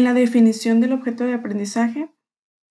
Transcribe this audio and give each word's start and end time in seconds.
En 0.00 0.04
la 0.04 0.14
definición 0.14 0.80
del 0.80 0.94
objeto 0.94 1.24
de 1.24 1.34
aprendizaje 1.34 2.08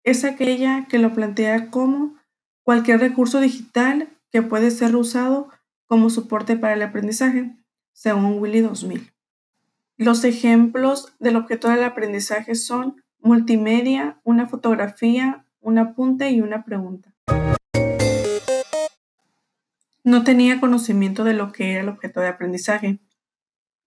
es 0.03 0.25
aquella 0.25 0.87
que 0.87 0.97
lo 0.97 1.13
plantea 1.13 1.69
como 1.69 2.15
cualquier 2.63 2.99
recurso 3.01 3.39
digital 3.39 4.09
que 4.31 4.41
puede 4.41 4.71
ser 4.71 4.95
usado 4.95 5.49
como 5.85 6.09
soporte 6.09 6.57
para 6.57 6.73
el 6.73 6.81
aprendizaje, 6.81 7.55
según 7.93 8.39
Willy 8.39 8.61
2000. 8.61 9.11
Los 9.95 10.23
ejemplos 10.23 11.13
del 11.19 11.35
objeto 11.35 11.69
del 11.69 11.83
aprendizaje 11.83 12.55
son 12.55 13.03
multimedia, 13.19 14.19
una 14.23 14.47
fotografía, 14.47 15.45
un 15.61 15.77
apunte 15.77 16.31
y 16.31 16.41
una 16.41 16.65
pregunta. 16.65 17.13
No 20.03 20.23
tenía 20.23 20.59
conocimiento 20.59 21.23
de 21.23 21.33
lo 21.33 21.51
que 21.51 21.73
era 21.73 21.81
el 21.81 21.89
objeto 21.89 22.21
de 22.21 22.29
aprendizaje. 22.29 22.97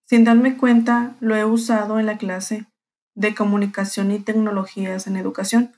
Sin 0.05 0.23
darme 0.23 0.57
cuenta, 0.57 1.17
lo 1.19 1.35
he 1.35 1.45
usado 1.45 1.99
en 1.99 2.07
la 2.07 2.19
clase 2.19 2.67
de 3.15 3.35
comunicación 3.35 4.11
y 4.11 4.19
tecnologías 4.19 5.07
en 5.07 5.17
educación, 5.17 5.73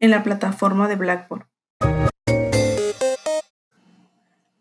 en 0.00 0.10
la 0.10 0.22
plataforma 0.22 0.88
de 0.88 0.96
Blackboard. 0.96 1.46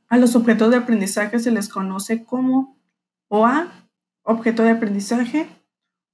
A 0.07 0.17
los 0.17 0.35
objetos 0.35 0.71
de 0.71 0.77
aprendizaje 0.77 1.39
se 1.39 1.51
les 1.51 1.67
conoce 1.67 2.23
como 2.23 2.77
OA, 3.27 3.89
objeto 4.23 4.63
de 4.63 4.71
aprendizaje, 4.71 5.47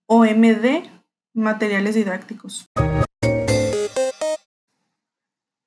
o 0.08 0.26
MD, 0.26 0.90
materiales 1.34 1.96
didácticos. 1.96 2.68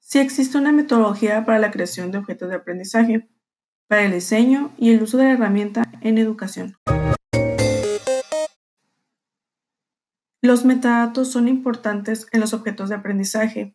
Si 0.00 0.18
existe 0.18 0.58
una 0.58 0.72
metodología 0.72 1.44
para 1.44 1.58
la 1.58 1.70
creación 1.70 2.12
de 2.12 2.18
objetos 2.18 2.48
de 2.48 2.56
aprendizaje, 2.56 3.28
para 3.88 4.02
el 4.02 4.12
diseño 4.12 4.72
y 4.78 4.90
el 4.90 5.02
uso 5.02 5.18
de 5.18 5.24
la 5.24 5.32
herramienta 5.32 5.84
en 6.00 6.18
educación. 6.18 6.76
Los 10.44 10.66
metadatos 10.66 11.30
son 11.32 11.48
importantes 11.48 12.26
en 12.30 12.40
los 12.40 12.52
objetos 12.52 12.90
de 12.90 12.96
aprendizaje. 12.96 13.74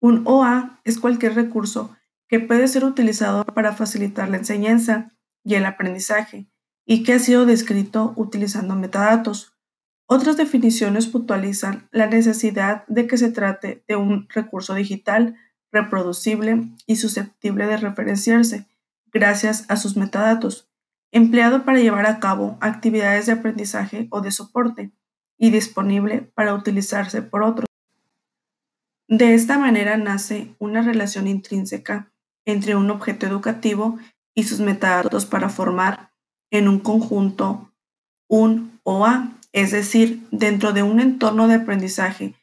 Un 0.00 0.22
OA 0.24 0.80
es 0.84 0.98
cualquier 0.98 1.34
recurso 1.34 1.94
que 2.26 2.40
puede 2.40 2.68
ser 2.68 2.86
utilizado 2.86 3.44
para 3.44 3.74
facilitar 3.74 4.30
la 4.30 4.38
enseñanza 4.38 5.12
y 5.44 5.56
el 5.56 5.66
aprendizaje 5.66 6.50
y 6.86 7.02
que 7.02 7.12
ha 7.12 7.18
sido 7.18 7.44
descrito 7.44 8.14
utilizando 8.16 8.74
metadatos. 8.76 9.58
Otras 10.06 10.38
definiciones 10.38 11.06
puntualizan 11.06 11.86
la 11.92 12.06
necesidad 12.06 12.86
de 12.86 13.06
que 13.06 13.18
se 13.18 13.30
trate 13.30 13.84
de 13.86 13.96
un 13.96 14.26
recurso 14.30 14.72
digital, 14.72 15.36
reproducible 15.70 16.70
y 16.86 16.96
susceptible 16.96 17.66
de 17.66 17.76
referenciarse 17.76 18.66
gracias 19.12 19.66
a 19.68 19.76
sus 19.76 19.98
metadatos, 19.98 20.70
empleado 21.12 21.66
para 21.66 21.78
llevar 21.78 22.06
a 22.06 22.20
cabo 22.20 22.56
actividades 22.62 23.26
de 23.26 23.32
aprendizaje 23.32 24.08
o 24.08 24.22
de 24.22 24.30
soporte 24.30 24.92
y 25.38 25.50
disponible 25.50 26.22
para 26.34 26.54
utilizarse 26.54 27.22
por 27.22 27.42
otros. 27.42 27.66
De 29.08 29.34
esta 29.34 29.58
manera 29.58 29.96
nace 29.96 30.54
una 30.58 30.82
relación 30.82 31.28
intrínseca 31.28 32.10
entre 32.44 32.74
un 32.74 32.90
objeto 32.90 33.26
educativo 33.26 33.98
y 34.34 34.44
sus 34.44 34.60
metadatos 34.60 35.26
para 35.26 35.48
formar 35.48 36.10
en 36.50 36.68
un 36.68 36.80
conjunto 36.80 37.72
un 38.28 38.80
OA, 38.82 39.32
es 39.52 39.70
decir, 39.70 40.26
dentro 40.30 40.72
de 40.72 40.82
un 40.82 41.00
entorno 41.00 41.48
de 41.48 41.54
aprendizaje 41.54 42.34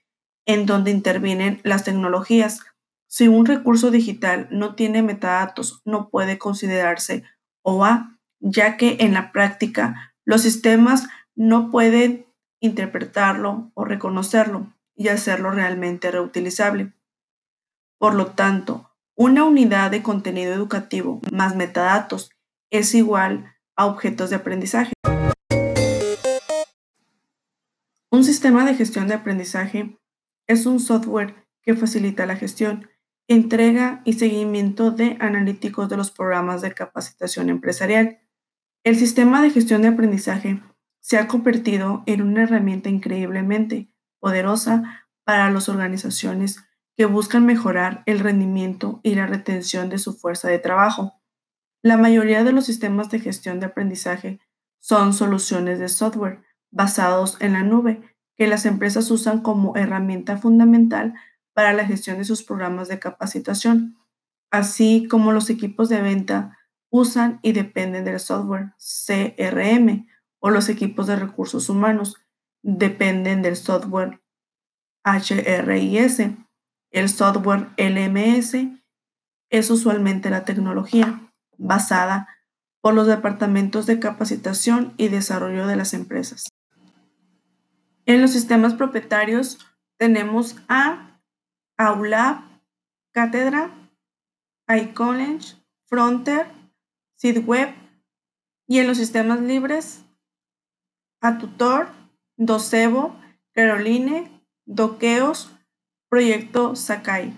en 0.46 0.66
donde 0.66 0.92
intervienen 0.92 1.60
las 1.64 1.84
tecnologías. 1.84 2.62
Si 3.08 3.28
un 3.28 3.46
recurso 3.46 3.92
digital 3.92 4.48
no 4.52 4.76
tiene 4.76 5.04
metadatos, 5.04 5.82
no 5.86 6.10
puede 6.10 6.38
considerarse 6.38 7.24
OA, 7.62 8.18
ya 8.40 8.78
que 8.78 8.98
en 9.00 9.14
la 9.14 9.32
práctica 9.32 10.16
los 10.26 10.42
sistemas 10.42 11.08
no 11.36 11.72
pueden 11.72 12.26
interpretarlo 12.64 13.72
o 13.74 13.84
reconocerlo 13.84 14.74
y 14.96 15.10
hacerlo 15.10 15.52
realmente 15.52 16.10
reutilizable. 16.10 16.94
Por 17.98 18.16
lo 18.16 18.28
tanto, 18.28 18.90
una 19.16 19.44
unidad 19.44 19.92
de 19.92 20.02
contenido 20.02 20.54
educativo 20.54 21.20
más 21.30 21.58
metadatos 21.58 22.32
es 22.72 22.96
igual 22.96 23.54
a 23.76 23.86
objetos 23.86 24.30
de 24.30 24.38
aprendizaje. 24.38 24.94
Un 28.10 28.24
sistema 28.24 28.66
de 28.66 28.76
gestión 28.76 29.10
de 29.10 29.16
aprendizaje 29.16 30.00
es 30.48 30.66
un 30.66 30.80
software 30.80 31.36
que 31.64 31.76
facilita 31.76 32.26
la 32.26 32.38
gestión, 32.38 32.88
entrega 33.28 34.02
y 34.06 34.14
seguimiento 34.14 34.92
de 34.92 35.18
analíticos 35.20 35.90
de 35.90 35.98
los 35.98 36.12
programas 36.12 36.62
de 36.62 36.74
capacitación 36.74 37.50
empresarial. 37.50 38.20
El 38.86 38.96
sistema 38.96 39.42
de 39.42 39.50
gestión 39.50 39.82
de 39.82 39.90
aprendizaje 39.90 40.62
se 41.04 41.18
ha 41.18 41.28
convertido 41.28 42.02
en 42.06 42.22
una 42.22 42.44
herramienta 42.44 42.90
increíblemente 42.90 43.90
poderosa 44.22 45.06
para 45.26 45.52
las 45.52 45.68
organizaciones 45.68 46.64
que 46.96 47.06
buscan 47.06 47.46
mejorar 47.46 48.04
el 48.06 48.20
rendimiento 48.20 49.02
y 49.04 49.16
la 49.16 49.28
retención 49.28 49.90
de 49.90 49.98
su 49.98 50.14
fuerza 50.14 50.48
de 50.48 50.60
trabajo. 50.60 51.22
La 51.82 51.98
mayoría 51.98 52.46
de 52.46 52.54
los 52.54 52.66
sistemas 52.66 53.10
de 53.10 53.20
gestión 53.20 53.60
de 53.60 53.66
aprendizaje 53.66 54.40
son 54.80 55.14
soluciones 55.14 55.78
de 55.78 55.90
software 55.90 56.42
basados 56.72 57.36
en 57.42 57.54
la 57.54 57.64
nube 57.64 58.02
que 58.38 58.48
las 58.48 58.66
empresas 58.66 59.12
usan 59.12 59.42
como 59.42 59.76
herramienta 59.76 60.38
fundamental 60.38 61.16
para 61.52 61.74
la 61.74 61.86
gestión 61.86 62.18
de 62.18 62.24
sus 62.24 62.44
programas 62.44 62.88
de 62.88 63.00
capacitación, 63.00 63.98
así 64.52 65.08
como 65.10 65.34
los 65.34 65.50
equipos 65.50 65.90
de 65.90 66.02
venta 66.02 66.58
usan 66.90 67.40
y 67.42 67.52
dependen 67.52 68.06
del 68.06 68.22
software 68.22 68.74
CRM 68.78 70.08
o 70.46 70.50
los 70.50 70.68
equipos 70.68 71.08
de 71.08 71.16
recursos 71.16 71.70
humanos 71.70 72.18
dependen 72.62 73.42
del 73.42 73.56
software 73.56 74.22
HRIS. 75.06 76.20
El 76.92 77.08
software 77.08 77.70
LMS 77.78 78.58
es 79.50 79.70
usualmente 79.72 80.30
la 80.30 80.44
tecnología 80.44 81.32
basada 81.58 82.28
por 82.82 82.94
los 82.94 83.08
departamentos 83.08 83.86
de 83.86 84.02
capacitación 84.02 84.94
y 84.98 85.08
desarrollo 85.08 85.66
de 85.66 85.78
las 85.78 85.94
empresas. 85.94 86.50
En 88.06 88.22
los 88.22 88.32
sistemas 88.32 88.74
propietarios 88.74 89.60
tenemos 89.96 90.58
a 90.68 91.22
Aula, 91.78 92.62
Cátedra, 93.14 93.72
iCollege, 94.68 95.56
Fronter, 95.86 96.48
SeedWeb 97.16 97.74
y 98.68 98.80
en 98.80 98.88
los 98.88 98.98
sistemas 98.98 99.40
libres 99.40 100.04
a 101.24 101.38
Tutor, 101.40 101.88
Docebo, 102.38 103.16
Caroline, 103.56 104.30
Doqueos, 104.68 105.50
Proyecto 106.10 106.76
Sakai. 106.76 107.34